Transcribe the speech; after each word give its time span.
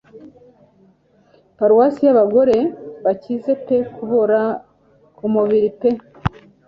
Paruwasi 1.57 1.99
y'abagore 2.07 2.57
bakize 3.05 3.51
pe 3.65 3.77
kubora 3.95 4.41
kumubiri 5.17 5.69
pe 5.79 5.89